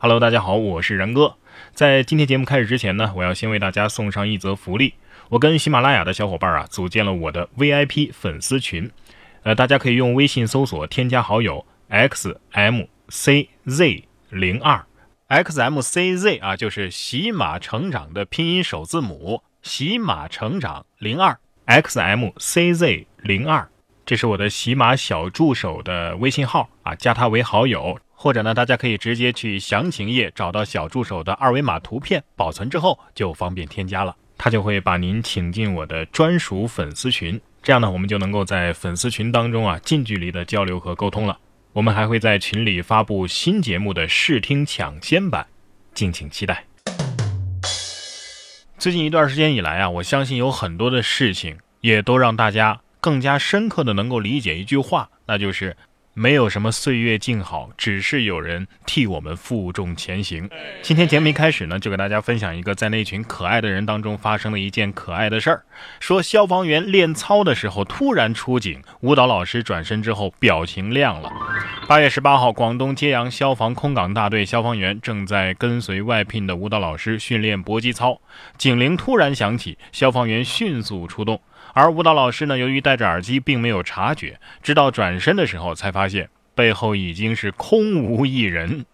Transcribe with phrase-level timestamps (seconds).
[0.00, 1.34] Hello，大家好，我是然哥。
[1.74, 4.94] 在今天节目开始之前呢，我要先为大家送上一则福利。
[5.28, 8.88] 我跟喜马拉雅的小伙伴啊，组建了我的 VIP 粉丝群。
[9.42, 12.86] 呃，大家可以用微信搜索添加好友 xmcz
[14.30, 14.86] 零二
[15.28, 21.36] ，xmcz 啊，就是喜马成长的拼音首字母，喜马成长零二
[21.66, 23.68] ，xmcz 零二，
[24.06, 27.98] 这是我的喜马小助手的微信号啊，加他为好友。
[28.20, 34.16] 或者呢，大家可以直接去详情页找到小助手的二维码图片，保存之后就方便添加了。
[34.36, 41.38] 他就会把您请进我的专属粉丝群，这样呢，我们就能够在粉丝群当中啊近距离的交流和沟通了。
[41.72, 45.46] 我们还会在群里发布新节目的试听抢先版，
[45.94, 46.64] 敬请期待。
[48.78, 55.76] 最近一段时间以来啊，我相信有很多的事情也都让大家更加深刻的能够理解一句话，那就是。
[56.18, 60.50] 没有什么岁月静好，只是有人替我们负重前行。
[60.82, 65.62] 今天节目一开始呢，就给大家分享一个在那群可爱的人当中发生的一件可爱的事儿。
[66.00, 71.30] 说消防员练操的时候突然出警，舞蹈老师转身之后表情亮了。
[71.86, 78.20] 八月十八号，广东揭阳消防空港大队消防员正在跟随外聘的舞蹈老师训练搏击操，
[78.56, 81.40] 警铃突然响起，消防员迅速出动。
[81.74, 88.84] 而舞蹈老师呢，由于戴着耳机，并没有察觉，直到转身的时候才发现背后已经是空无一人。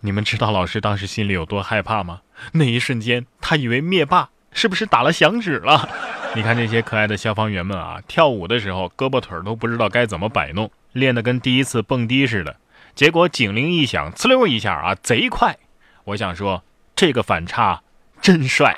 [0.00, 2.22] 你们知道老师当时心里有多害怕吗？
[2.52, 5.88] 那一瞬间，他以为灭霸是不是打了响指了？
[6.34, 12.56] 你看这些可爱的消防员们啊，跳舞的时候胳膊腿都不知道该怎么摆弄，练得跟第一次蹦迪似的。
[12.94, 15.56] 结果警铃一响，呲溜一下啊，贼快。
[16.04, 16.64] 我想说，
[16.96, 17.82] 这个反差
[18.20, 18.76] 真帅。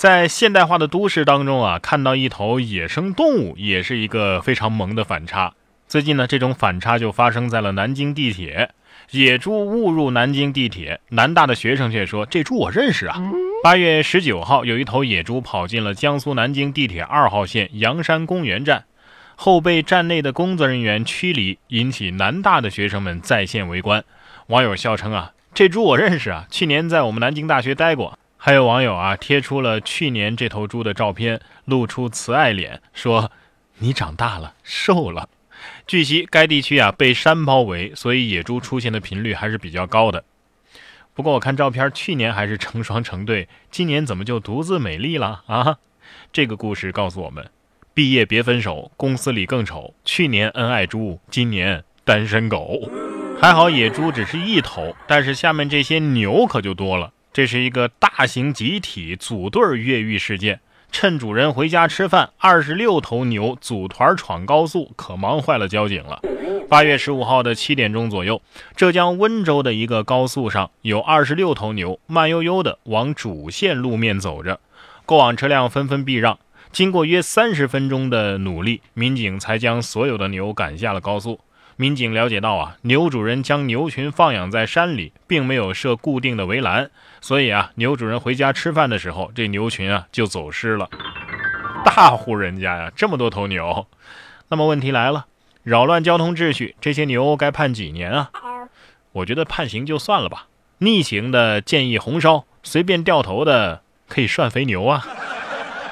[0.00, 5.52] 在现代化的都市当中啊，看到一头野生动物也是一个非常萌的反差。
[5.86, 8.70] 最近呢，这种反差就发生在了南京地铁，
[9.10, 13.20] 野猪误入南京地铁，南大的学生却说这猪我认识啊。
[13.62, 18.86] 八月十九号，有一头野猪跑进了江苏南京地铁二号线阳山公园站，
[19.36, 24.02] 后被站内的工作人员驱离，引起南大的学生们在线围观。
[24.46, 28.18] 网友笑称啊，这猪我认识啊，去年在我们南京大学待过。
[28.42, 33.30] 还有网友啊贴出了去年这头猪的照片，露出慈爱脸，说
[33.80, 35.28] ：“你长大了，瘦了。”
[35.86, 40.24] 据悉，该地区啊被山包围，所以野猪出现的频率还是比较高的。
[41.12, 45.76] 不过我看照片，去年还是成双成对，今年怎么就独自美丽了啊？
[46.32, 47.50] 这个故事告诉我们：
[47.92, 49.92] 毕业别分手，公司里更丑。
[50.02, 52.90] 去年恩爱猪，今年单身狗。
[53.38, 57.12] 还好野猪只是一头，但是下面这些牛可就多了。
[57.32, 60.60] 这是一个大型集体组队越狱事件。
[60.92, 66.20] 趁主人回家吃饭，二十六头牛组团闯高速，可忙坏了交警了。
[66.68, 68.42] 八月十五号的七点钟左右，
[68.74, 74.58] 浙江温州的一个高速上有二十六头牛慢悠悠地往主线路面走着，
[75.06, 76.36] 过往车辆纷纷避让。
[76.72, 81.38] 经过约三十分钟的努力，民警才将所有的牛赶下了高速。
[81.80, 86.90] 民警了解到啊，牛主人将牛群放养在山里，并没有设固定的围栏，
[87.22, 90.90] 所以啊，牛主人回家吃饭的时候，这牛群啊就走失了。
[91.82, 93.86] 大户人家呀，这么多头牛，
[94.48, 95.24] 那么问题来了，
[95.62, 98.30] 扰乱交通秩序，这些牛该判几年啊？
[99.12, 100.48] 我觉得判刑就算了吧，
[100.80, 105.02] 逆行的建议红烧，随便掉头的可以涮肥牛啊。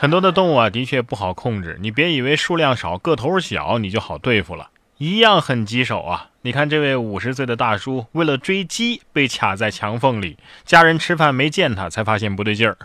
[0.01, 4.69] 很多的动物啊，的确不好控制，你别以为数量少、个头小，你就好对付了。
[4.99, 6.31] 一样很棘手啊！
[6.43, 12.77] 你看这位五十岁的大叔，为了追鸡被卡在墙缝里，家人吃饭没见他，才发现不对劲儿。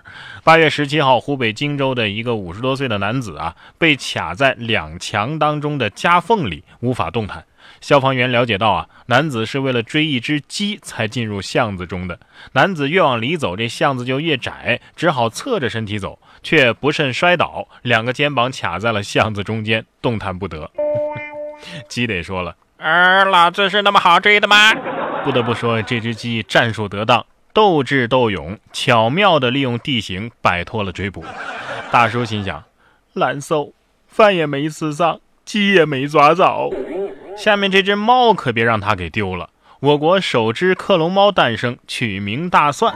[0.43, 7.45] 八月十七号，湖北荆州的一个五十多岁的男子啊，被卡在两墙当中的夹缝里，无法动弹。
[7.81, 12.19] 消防员了解到啊，男子是为了追一只鸡才进入巷子中的。
[12.51, 20.69] 男子越往里走，这巷子就越窄，只好侧着身体走，却不慎摔倒，两个肩膀卡在了巷子中间，动弹不得。
[21.87, 24.73] 鸡得说了：“儿，老子是那么好追的吗？”
[25.23, 31.23] 不得不说，这只鸡战术得当，斗智斗勇，巧妙地利用地形摆脱了追捕。
[31.91, 32.63] 大叔心想：
[33.13, 33.71] 难受，
[34.07, 36.69] 饭也没吃上，鸡也没抓着。
[37.37, 39.49] 下面这只猫可别让它给丢了。
[39.79, 42.93] 我国首只克隆猫诞生，取名大蒜。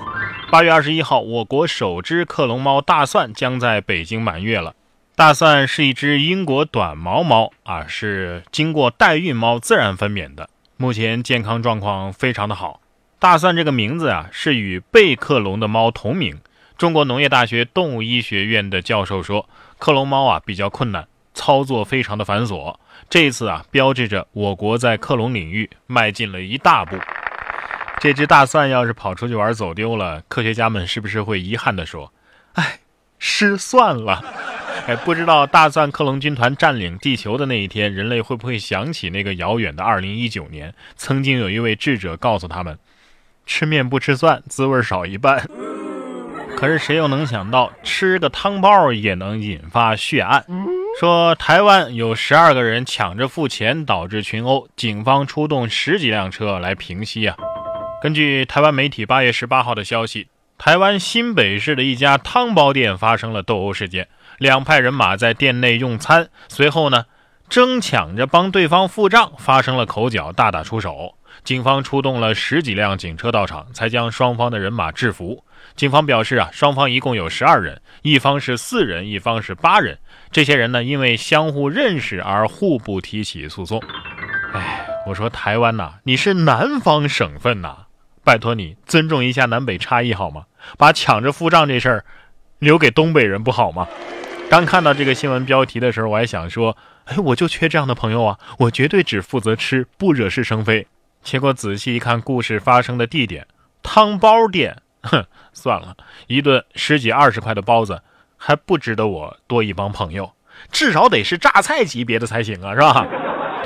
[0.49, 4.73] 八月二十一号，我国首只克隆猫大蒜将在北京满月了。
[5.17, 10.47] 大蒜是一只英国短毛猫啊，是经过代孕猫自然分娩的，
[10.77, 12.81] 目前健康状况非常的好。
[13.17, 16.39] 大蒜这个名字啊，是与被克隆的猫同名。
[16.77, 19.49] 中国农业大学动物医学院的教授说，
[19.79, 22.75] 克隆猫啊比较困难，操作非常的繁琐。
[23.09, 26.95] 这一次啊，标志着我国在克隆领域迈进了一大步。
[27.99, 32.13] 这只大蒜要是跑出去玩走丢了，科学家们是不是会遗憾地说
[32.53, 32.81] ：“哎，
[33.17, 34.23] 失算了。”
[34.87, 40.73] 哎，不知道大蒜克隆军团占领地球的那一天，人类会不会想起那个遥远的2019年？
[40.95, 42.79] 曾经有一位智者告诉他们
[43.45, 45.45] ：“吃面不吃蒜，滋味少一半。”
[46.55, 50.45] 可是谁又能想到，吃个汤包也能引发血案？
[51.01, 57.35] 说台湾有十二个人抢着付钱，导致群殴，警方出动十几辆车来平息啊。
[58.01, 64.07] 根据台湾媒体八月十八号的消息，台湾新北市的一家汤包店发生了斗殴事件。
[64.37, 67.05] 两派人马在店内用餐，随后呢，
[67.49, 71.15] 争抢着帮对方付账，发生了口角，大打出手。
[71.43, 75.43] 警方出动了十几辆警车到场，才将双方的人马制服。
[75.75, 79.97] 警方表示啊，双方一共有十二人，一方是四人，一方是八人。
[80.31, 83.81] 这些人呢，因为相互认识而互不提起诉讼。
[84.53, 87.85] 哎，我说台湾呐，你是南方省份呐，
[88.23, 90.45] 拜托你尊重一下南北差异好吗？
[90.77, 92.05] 把抢着付账这事儿
[92.59, 93.87] 留给东北人不好吗？
[94.49, 98.39] 刚看到这个新闻标题的时候，我还想说，哎，我就缺这样的朋友啊！
[98.59, 100.87] 我绝对只负责吃，不惹是生非。
[101.21, 103.45] 结果仔细一看，故事发生的地点——
[103.83, 105.97] 汤包店，哼，算了，
[106.27, 108.01] 一顿十几二十块的包子
[108.37, 110.31] 还不值得我多一帮朋友，
[110.71, 113.05] 至少得是榨菜级别的才行啊，是吧？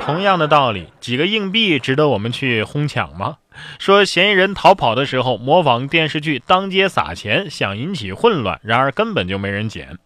[0.00, 3.36] 同样的道理，几个硬币值得我们去哄抢吗？
[3.78, 9.96] 说嫌疑人逃跑的时候模仿电视剧当街撒钱，想引起混乱，然而根本就没人捡。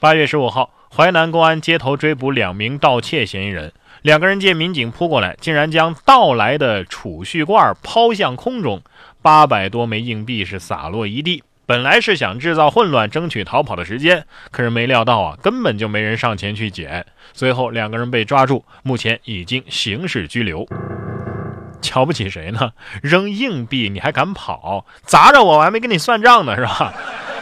[0.00, 3.72] 八月十五号，淮南公安街头追捕两名盗窃嫌疑人。
[4.02, 8.82] 两个人见民警扑过来，竟然将盗来的储蓄罐抛向空中，
[9.22, 11.42] 八百多枚硬币是洒落一地。
[11.64, 17.06] 本来是想制造混乱，争取逃跑的时间，可是没料到啊，根本就没人上前去捡。
[17.32, 20.66] 随后两个人被抓住，目前已经刑事拘留。
[21.80, 22.72] 瞧不起谁呢？
[23.02, 24.84] 扔硬币你还敢跑？
[25.04, 26.92] 砸着我，我还没跟你算账呢，是吧？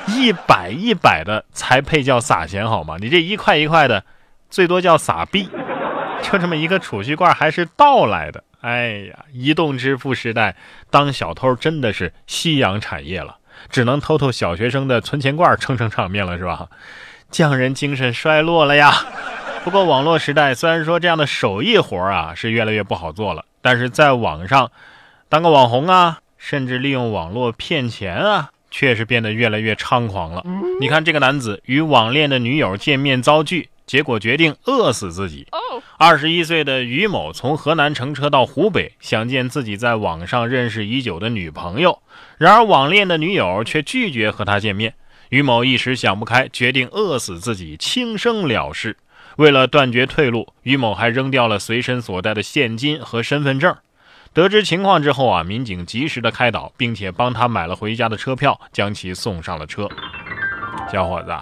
[0.06, 2.96] 一百一百的才配叫撒钱好吗？
[3.00, 4.04] 你这一块一块的，
[4.50, 5.48] 最多叫撒币。
[6.22, 8.44] 就这么一个储蓄罐还是盗来的。
[8.60, 10.54] 哎呀，移动支付时代，
[10.88, 13.38] 当小偷真的是夕阳产业了，
[13.68, 16.68] 只能偷偷小学生的存钱罐撑撑场面了，是吧？
[17.28, 18.92] 匠人精神衰落了呀。
[19.64, 24.70] 不过网络时代虽然说这样的手艺活啊是越来越不好做了，但是在网上
[25.28, 28.50] 当个网红啊，甚至利用网络骗钱啊。
[28.72, 30.42] 确实变得越来越猖狂了。
[30.80, 35.46] 你看，这个男子与网恋的女友见面遭拒，结果决定饿死自己。
[35.98, 42.00] 二十一岁的于某从河南乘车到湖北，想见自己在网上认识已久的女朋友，
[42.38, 44.94] 然而网恋的女友却拒绝和他见面。
[45.28, 48.96] 于某一时想不开，决定饿死自己，轻生了事。
[49.36, 53.74] 为了断绝退路，于某还扔掉了随身所带的现金和身份证。
[54.34, 59.88] 得知情况之后啊，民警及时的开导，并且帮他买了回家的车票，将其送上了车。
[60.90, 61.34] 小伙子，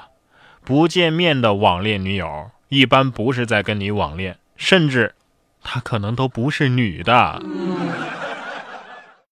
[0.65, 5.15] 不见面的网恋女友一般不是在跟你网恋，甚至
[5.63, 7.41] 她可能都不是女的。